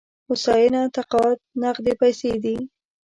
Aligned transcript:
هوساینه 0.27 0.81
تقاعد 0.95 1.39
نغدې 1.61 1.93
پيسې 2.01 2.31
دي. 2.43 2.57